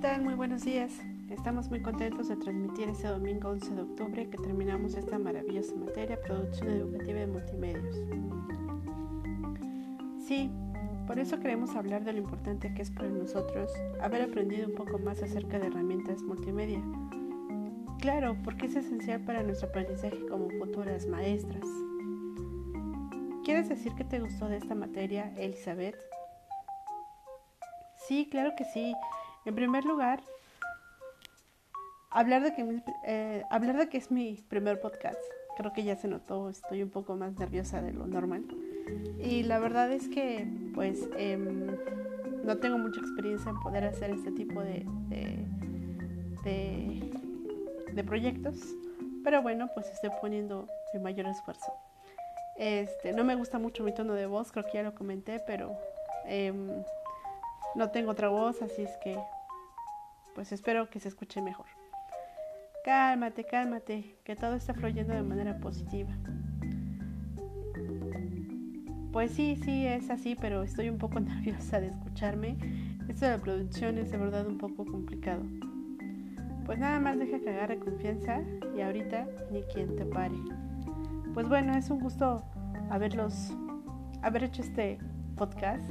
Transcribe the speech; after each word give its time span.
tal? 0.00 0.22
Muy 0.22 0.34
buenos 0.34 0.64
días. 0.64 0.92
Estamos 1.28 1.68
muy 1.68 1.82
contentos 1.82 2.28
de 2.28 2.36
transmitir 2.36 2.88
este 2.88 3.06
domingo 3.06 3.50
11 3.50 3.74
de 3.74 3.82
octubre 3.82 4.30
que 4.30 4.38
terminamos 4.38 4.94
esta 4.94 5.18
maravillosa 5.18 5.74
materia, 5.74 6.18
producción 6.20 6.70
educativa 6.70 7.20
de 7.20 7.26
multimedios. 7.26 7.96
Sí, 10.26 10.50
por 11.06 11.18
eso 11.18 11.38
queremos 11.38 11.76
hablar 11.76 12.02
de 12.04 12.14
lo 12.14 12.18
importante 12.18 12.72
que 12.72 12.80
es 12.80 12.90
para 12.90 13.10
nosotros 13.10 13.70
haber 14.00 14.22
aprendido 14.22 14.68
un 14.68 14.74
poco 14.74 14.98
más 14.98 15.22
acerca 15.22 15.58
de 15.58 15.66
herramientas 15.66 16.22
multimedia. 16.22 16.82
Claro, 18.00 18.38
porque 18.44 18.66
es 18.66 18.76
esencial 18.76 19.20
para 19.20 19.42
nuestro 19.42 19.68
aprendizaje 19.68 20.18
como 20.30 20.48
futuras 20.48 21.06
maestras. 21.06 21.64
¿Quieres 23.44 23.68
decir 23.68 23.92
que 23.94 24.04
te 24.04 24.18
gustó 24.20 24.48
de 24.48 24.56
esta 24.56 24.74
materia, 24.74 25.32
Elizabeth? 25.36 25.96
Sí, 28.06 28.28
claro 28.30 28.52
que 28.56 28.64
sí. 28.64 28.94
En 29.48 29.54
primer 29.54 29.86
lugar, 29.86 30.20
hablar 32.10 32.42
de 32.42 32.52
que, 32.52 32.82
eh, 33.06 33.44
hablar 33.48 33.78
de 33.78 33.88
que 33.88 33.96
es 33.96 34.10
mi 34.10 34.44
primer 34.50 34.78
podcast. 34.78 35.18
Creo 35.56 35.72
que 35.72 35.84
ya 35.84 35.96
se 35.96 36.06
notó, 36.06 36.50
estoy 36.50 36.82
un 36.82 36.90
poco 36.90 37.16
más 37.16 37.32
nerviosa 37.38 37.80
de 37.80 37.94
lo 37.94 38.06
normal. 38.06 38.44
Y 39.18 39.44
la 39.44 39.58
verdad 39.58 39.90
es 39.90 40.06
que, 40.10 40.46
pues, 40.74 41.08
em, 41.16 41.78
no 42.44 42.58
tengo 42.58 42.76
mucha 42.76 43.00
experiencia 43.00 43.48
en 43.48 43.58
poder 43.60 43.84
hacer 43.86 44.10
este 44.10 44.32
tipo 44.32 44.60
de, 44.60 44.84
de, 47.94 48.04
proyectos. 48.04 48.76
Pero 49.24 49.40
bueno, 49.40 49.68
pues 49.72 49.88
estoy 49.88 50.10
poniendo 50.20 50.68
mi 50.92 51.00
mayor 51.00 51.26
esfuerzo. 51.26 51.72
Este, 52.58 53.14
no 53.14 53.24
me 53.24 53.34
gusta 53.34 53.58
mucho 53.58 53.82
mi 53.82 53.94
tono 53.94 54.12
de 54.12 54.26
voz, 54.26 54.52
creo 54.52 54.66
que 54.66 54.74
ya 54.74 54.82
lo 54.82 54.94
comenté, 54.94 55.40
pero 55.40 55.74
em, 56.26 56.68
no 57.74 57.90
tengo 57.90 58.10
otra 58.10 58.28
voz, 58.28 58.60
así 58.60 58.82
es 58.82 58.96
que 58.98 59.18
pues 60.34 60.52
espero 60.52 60.90
que 60.90 61.00
se 61.00 61.08
escuche 61.08 61.40
mejor. 61.42 61.66
Cálmate, 62.84 63.44
cálmate, 63.44 64.16
que 64.24 64.36
todo 64.36 64.54
está 64.54 64.74
fluyendo 64.74 65.14
de 65.14 65.22
manera 65.22 65.58
positiva. 65.58 66.10
Pues 69.12 69.32
sí, 69.32 69.56
sí, 69.56 69.86
es 69.86 70.10
así, 70.10 70.36
pero 70.40 70.62
estoy 70.62 70.88
un 70.88 70.98
poco 70.98 71.20
nerviosa 71.20 71.80
de 71.80 71.88
escucharme. 71.88 72.56
Esto 73.08 73.26
de 73.26 73.32
la 73.32 73.38
producción 73.38 73.98
es 73.98 74.10
de 74.10 74.18
verdad 74.18 74.46
un 74.46 74.58
poco 74.58 74.84
complicado. 74.84 75.42
Pues 76.66 76.78
nada 76.78 77.00
más 77.00 77.18
deja 77.18 77.40
que 77.40 77.48
agarre 77.48 77.78
confianza 77.78 78.42
y 78.76 78.82
ahorita 78.82 79.26
ni 79.50 79.62
quien 79.62 79.96
te 79.96 80.04
pare. 80.04 80.36
Pues 81.34 81.48
bueno, 81.48 81.74
es 81.74 81.88
un 81.90 82.00
gusto 82.00 82.44
haberlos, 82.90 83.52
haber 84.22 84.44
hecho 84.44 84.62
este 84.62 84.98
podcast. 85.36 85.90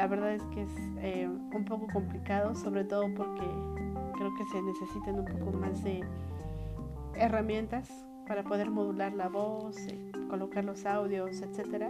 La 0.00 0.06
verdad 0.06 0.32
es 0.32 0.42
que 0.44 0.62
es 0.62 0.70
eh, 1.02 1.28
un 1.28 1.64
poco 1.66 1.86
complicado, 1.92 2.54
sobre 2.54 2.84
todo 2.84 3.02
porque 3.14 3.44
creo 4.16 4.34
que 4.34 4.46
se 4.46 4.62
necesitan 4.62 5.18
un 5.18 5.26
poco 5.26 5.52
más 5.52 5.84
de 5.84 6.02
herramientas 7.14 7.86
para 8.26 8.42
poder 8.42 8.70
modular 8.70 9.12
la 9.12 9.28
voz, 9.28 9.76
eh, 9.88 10.10
colocar 10.30 10.64
los 10.64 10.86
audios, 10.86 11.42
etc. 11.42 11.88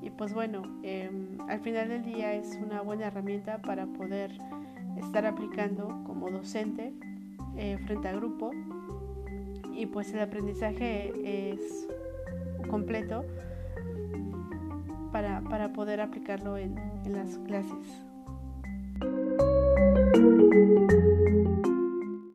Y 0.00 0.10
pues 0.10 0.32
bueno, 0.32 0.62
em, 0.84 1.40
al 1.48 1.58
final 1.58 1.88
del 1.88 2.04
día 2.04 2.34
es 2.34 2.56
una 2.64 2.82
buena 2.82 3.08
herramienta 3.08 3.58
para 3.58 3.84
poder 3.84 4.30
estar 4.96 5.26
aplicando 5.26 5.88
como 6.06 6.30
docente 6.30 6.94
eh, 7.56 7.78
frente 7.84 8.06
a 8.06 8.12
grupo 8.12 8.52
y 9.74 9.86
pues 9.86 10.14
el 10.14 10.20
aprendizaje 10.20 11.50
es 11.50 11.88
completo 12.68 13.24
para, 15.48 15.72
poder 15.72 16.00
aplicarlo 16.00 16.56
en 16.56 16.76
las 17.06 17.38
clases. 17.38 18.09